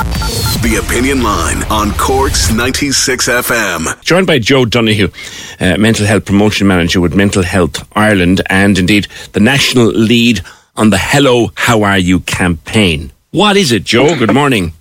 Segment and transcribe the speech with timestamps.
[0.00, 4.02] The Opinion Line on Corks 96 FM.
[4.02, 5.08] Joined by Joe Donoghue,
[5.60, 10.40] uh, Mental Health Promotion Manager with Mental Health Ireland and indeed the national lead
[10.74, 13.12] on the Hello, How Are You campaign.
[13.32, 14.16] What is it, Joe?
[14.16, 14.72] Good morning.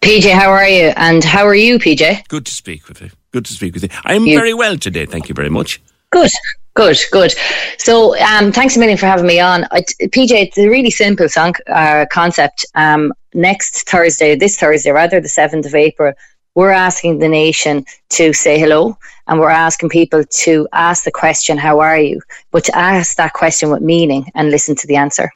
[0.00, 0.92] PJ, how are you?
[0.96, 2.26] And how are you, PJ?
[2.28, 3.10] Good to speak with you.
[3.32, 3.90] Good to speak with you.
[4.04, 4.38] I am you.
[4.38, 5.04] very well today.
[5.04, 5.80] Thank you very much.
[6.10, 6.30] Good.
[6.74, 7.34] Good, good.
[7.78, 9.64] So, um, thanks a million for having me on.
[9.70, 12.66] I, PJ, it's a really simple song, uh, concept.
[12.74, 16.12] Um, next Thursday, this Thursday, rather, the 7th of April,
[16.54, 18.96] we're asking the nation to say hello
[19.28, 22.22] and we're asking people to ask the question, How are you?
[22.50, 25.30] but to ask that question with meaning and listen to the answer.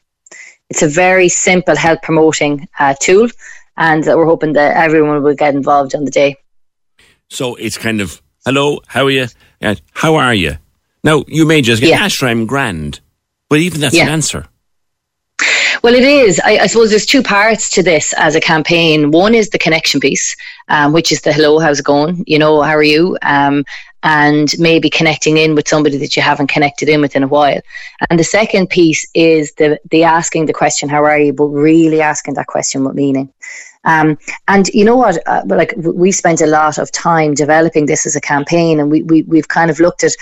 [0.71, 3.29] It's a very simple health promoting uh, tool
[3.77, 6.37] and we're hoping that everyone will get involved on the day.
[7.29, 9.27] So it's kind of, Hello, how are you?
[9.93, 10.57] How are you?
[11.05, 12.05] Now, you may just get, yeah.
[12.05, 13.01] Asher, I'm grand.
[13.51, 14.05] But even that's yeah.
[14.05, 14.47] an answer.
[15.83, 16.39] Well, it is.
[16.45, 19.13] I, I, suppose there's two parts to this as a campaign.
[19.13, 20.37] One is the connection piece,
[20.69, 22.23] um, which is the hello, how's it going?
[22.27, 23.17] You know, how are you?
[23.23, 23.65] Um,
[24.03, 27.61] and maybe connecting in with somebody that you haven't connected in with in a while.
[28.11, 31.33] And the second piece is the the asking the question, how are you?
[31.33, 33.33] But really asking that question with meaning.
[33.85, 35.19] Um, and you know what?
[35.27, 39.03] Uh, like we spent a lot of time developing this as a campaign, and we,
[39.03, 40.13] we we've kind of looked at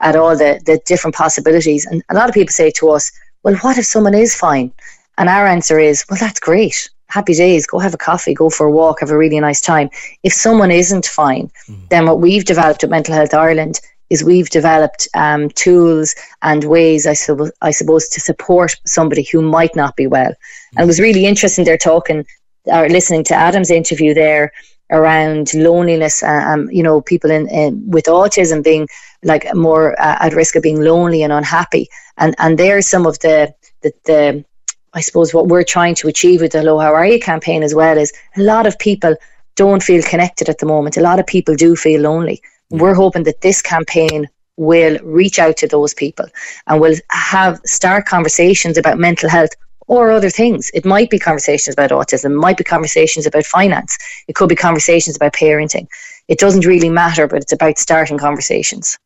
[0.00, 1.86] at all the, the different possibilities.
[1.86, 3.10] And a lot of people say to us,
[3.42, 4.72] well, what if someone is fine?
[5.18, 6.88] And our answer is, well, that's great.
[7.08, 7.66] Happy days.
[7.66, 9.90] Go have a coffee, go for a walk, have a really nice time.
[10.22, 11.88] If someone isn't fine, mm.
[11.90, 13.80] then what we've developed at Mental Health Ireland
[14.10, 19.42] is we've developed um, tools and ways, I, su- I suppose, to support somebody who
[19.42, 20.30] might not be well.
[20.30, 20.76] Mm.
[20.76, 21.64] And it was really interesting.
[21.64, 22.24] They're talking
[22.66, 24.52] or listening to Adam's interview there
[24.90, 26.22] around loneliness.
[26.22, 28.86] Uh, um, you know, people in, in, with autism being
[29.22, 31.88] like more uh, at risk of being lonely and unhappy.
[32.18, 34.44] And and there's some of the, the the
[34.94, 37.74] I suppose what we're trying to achieve with the Hello How Are You campaign as
[37.74, 39.14] well is a lot of people
[39.56, 40.96] don't feel connected at the moment.
[40.96, 42.40] A lot of people do feel lonely.
[42.70, 46.26] We're hoping that this campaign will reach out to those people
[46.66, 49.50] and will have start conversations about mental health
[49.86, 50.70] or other things.
[50.74, 53.96] It might be conversations about autism, it might be conversations about finance,
[54.26, 55.86] it could be conversations about parenting.
[56.28, 58.98] It doesn't really matter, but it's about starting conversations.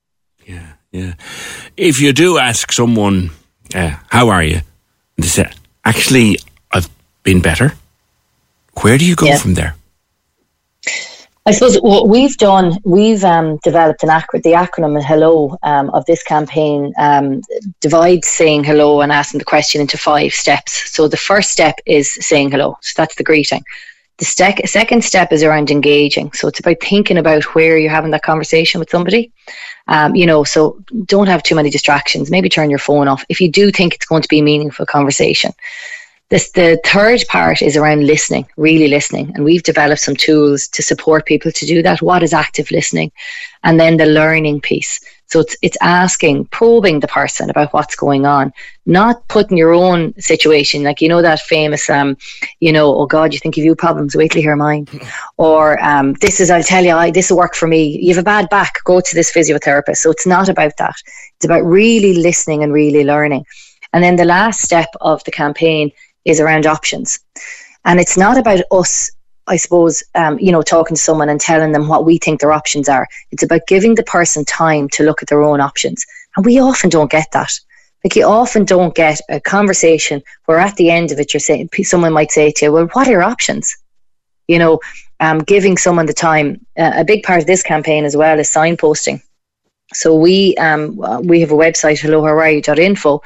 [0.44, 1.14] Yeah, yeah.
[1.76, 3.30] If you do ask someone,
[3.74, 4.60] uh, how are you?
[5.16, 5.52] They say,
[5.84, 6.38] actually,
[6.70, 6.88] I've
[7.22, 7.74] been better.
[8.80, 9.38] Where do you go yeah.
[9.38, 9.74] from there?
[11.44, 16.06] I suppose what we've done, we've um, developed an ac- the acronym HELLO um, of
[16.06, 17.42] this campaign um,
[17.80, 20.94] divides saying hello and asking the question into five steps.
[20.94, 22.78] So the first step is saying hello.
[22.80, 23.64] So that's the greeting.
[24.22, 26.30] The sec- second step is around engaging.
[26.30, 29.32] So it's about thinking about where you're having that conversation with somebody.
[29.88, 32.30] Um, you know, so don't have too many distractions.
[32.30, 34.86] Maybe turn your phone off if you do think it's going to be a meaningful
[34.86, 35.50] conversation.
[36.28, 39.32] This, the third part is around listening, really listening.
[39.34, 42.00] And we've developed some tools to support people to do that.
[42.00, 43.10] What is active listening?
[43.64, 45.00] And then the learning piece.
[45.32, 48.52] So it's, it's asking, probing the person about what's going on,
[48.84, 52.18] not putting your own situation, like, you know, that famous, um,
[52.60, 54.86] you know, oh God, you think of you problems, wait till you hear mine.
[55.38, 57.98] or um, this is, I'll tell you, I, this will work for me.
[57.98, 59.96] You have a bad back, go to this physiotherapist.
[59.96, 60.96] So it's not about that.
[61.36, 63.46] It's about really listening and really learning.
[63.94, 65.92] And then the last step of the campaign
[66.26, 67.20] is around options.
[67.86, 69.10] And it's not about us,
[69.46, 72.52] I suppose, um, you know, talking to someone and telling them what we think their
[72.52, 73.08] options are.
[73.30, 76.04] It's about giving the person time to look at their own options.
[76.36, 77.52] And we often don't get that.
[78.04, 81.70] Like you often don't get a conversation where at the end of it, you're saying,
[81.82, 83.76] someone might say to you, well, what are your options?
[84.48, 84.80] You know,
[85.20, 86.64] um, giving someone the time.
[86.76, 89.22] Uh, a big part of this campaign as well is signposting.
[89.94, 90.96] So we um,
[91.26, 93.22] we have a website, hellohowareyou.info,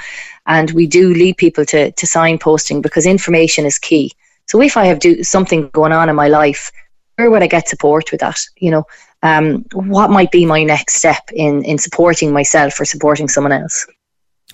[0.47, 4.13] and we do lead people to, to signposting because information is key.
[4.47, 6.71] So if I have do something going on in my life,
[7.17, 8.41] where would I get support with that?
[8.59, 8.85] You know,
[9.23, 13.87] um, what might be my next step in, in supporting myself or supporting someone else?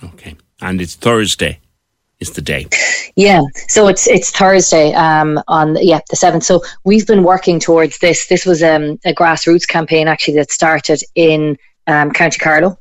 [0.03, 0.35] Okay.
[0.61, 1.59] And it's Thursday
[2.19, 2.67] is the day.
[3.15, 6.43] Yeah, so it's it's Thursday um, on yeah the seventh.
[6.43, 8.27] So we've been working towards this.
[8.27, 11.57] This was um, a grassroots campaign actually that started in
[11.87, 12.77] um, County Carlow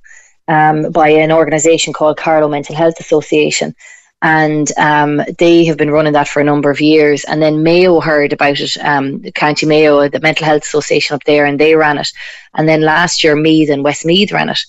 [0.49, 3.75] um, by an organisation called Carlow Mental Health Association.
[4.23, 7.25] And um, they have been running that for a number of years.
[7.25, 11.45] And then Mayo heard about it, um, County Mayo, the Mental Health Association up there,
[11.45, 12.09] and they ran it.
[12.55, 14.61] And then last year, Meath and Westmeath ran it.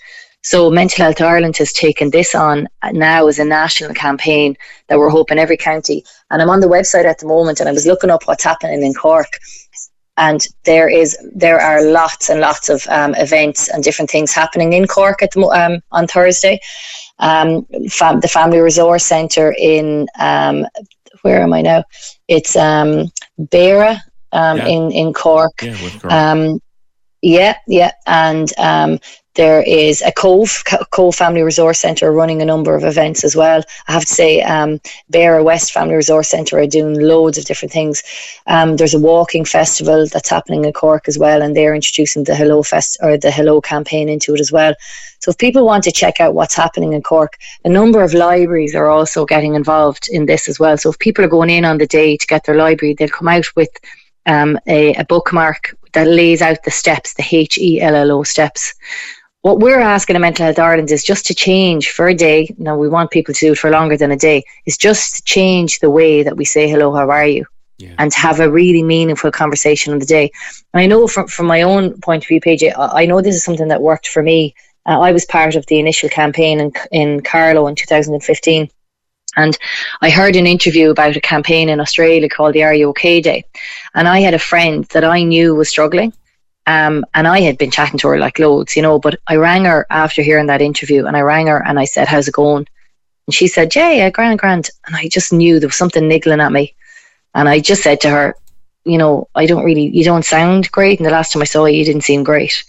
[0.42, 4.58] So Mental Health Ireland has taken this on now as a national campaign
[4.88, 6.04] that we're hoping every county.
[6.32, 8.84] And I'm on the website at the moment, and I was looking up what's happening
[8.84, 9.40] in Cork
[10.18, 14.74] and there is there are lots and lots of um, events and different things happening
[14.74, 16.60] in Cork at the, um, on Thursday.
[17.20, 20.66] Um, fam- the Family Resource Centre in um,
[21.22, 21.84] where am I now?
[22.28, 24.00] It's um, Beara
[24.32, 24.68] um, yeah.
[24.68, 25.62] in in Cork.
[25.62, 26.12] Yeah, Cork.
[26.12, 26.60] Um,
[27.22, 29.00] yeah, yeah, and um,
[29.36, 33.64] there is a Cobh, Cobh Family Resource Centre running a number of events as well.
[33.88, 34.80] I have to say, um,
[35.12, 38.04] Beara West Family Resource Centre are doing loads of different things.
[38.46, 42.36] Um, there's a walking festival that's happening in Cork as well, and they're introducing the
[42.36, 44.76] Hello Fest or the Hello campaign into it as well.
[45.20, 48.76] So if people want to check out what's happening in Cork, a number of libraries
[48.76, 50.78] are also getting involved in this as well.
[50.78, 53.30] So if people are going in on the day to get their library, they'll come
[53.30, 53.70] out with
[54.26, 58.24] um, a, a bookmark that lays out the steps, the H E L L O
[58.24, 58.74] steps
[59.44, 62.48] what we're asking in Mental Health Ireland is just to change for a day.
[62.58, 65.24] Now, we want people to do it for longer than a day, is just to
[65.24, 67.46] change the way that we say, hello, how are you?
[67.78, 67.94] Yeah.
[68.00, 70.32] And have a really meaningful conversation on the day.
[70.74, 73.44] And I know from, from my own point of view, PJ, I know this is
[73.44, 74.56] something that worked for me.
[74.86, 78.70] Uh, I was part of the initial campaign in, in Carlow in 2015.
[79.36, 79.58] And
[80.00, 83.44] I heard an interview about a campaign in Australia called the Are You OK Day.
[83.94, 86.14] And I had a friend that I knew was struggling
[86.66, 89.66] um, and I had been chatting to her like loads, you know, but I rang
[89.66, 92.68] her after hearing that interview and I rang her and I said, How's it going?
[93.28, 94.70] And she said, Yeah, yeah, grand, grand.
[94.86, 96.74] And I just knew there was something niggling at me.
[97.36, 98.36] And I just said to her,
[98.86, 101.00] You know, I don't really, you don't sound great.
[101.00, 102.64] And the last time I saw you, you didn't seem great.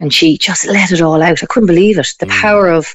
[0.00, 1.42] And she just let it all out.
[1.42, 2.14] I couldn't believe it.
[2.18, 2.40] The mm.
[2.40, 2.94] power of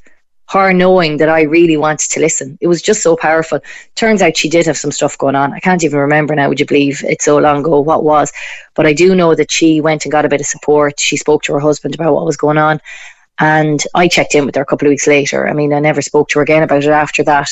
[0.53, 2.57] her knowing that I really wanted to listen.
[2.61, 3.59] It was just so powerful.
[3.95, 5.51] Turns out she did have some stuff going on.
[5.51, 8.31] I can't even remember now, would you believe it's so long ago what was.
[8.75, 10.99] But I do know that she went and got a bit of support.
[10.99, 12.79] She spoke to her husband about what was going on.
[13.39, 15.47] And I checked in with her a couple of weeks later.
[15.47, 17.49] I mean, I never spoke to her again about it after that.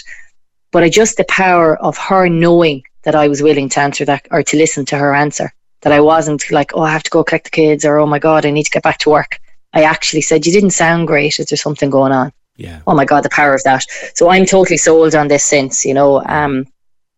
[0.71, 4.27] But I just the power of her knowing that I was willing to answer that
[4.29, 5.51] or to listen to her answer.
[5.81, 8.19] That I wasn't like, oh, I have to go collect the kids or oh my
[8.19, 9.39] God, I need to get back to work.
[9.73, 11.39] I actually said, you didn't sound great.
[11.39, 12.31] Is there something going on?
[12.61, 12.81] Yeah.
[12.85, 13.85] Oh my God, the power of that.
[14.13, 16.67] So I'm totally sold on this since, you know, um,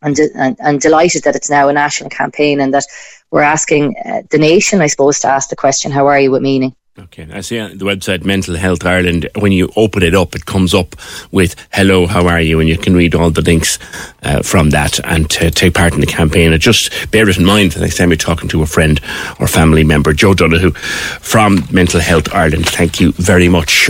[0.01, 2.85] and, and, and delighted that it's now a national campaign and that
[3.29, 6.41] we're asking uh, the nation, I suppose, to ask the question, how are you with
[6.41, 6.75] meaning?
[6.99, 9.27] Okay, I see on the website Mental Health Ireland.
[9.39, 10.95] When you open it up, it comes up
[11.31, 13.79] with "Hello, how are you?" and you can read all the links
[14.21, 16.53] uh, from that and to take part in the campaign.
[16.53, 19.01] And just bear it in mind the next time you're talking to a friend
[19.39, 20.13] or family member.
[20.13, 20.69] Joe Donoghue
[21.19, 22.67] from Mental Health Ireland.
[22.67, 23.89] Thank you very much.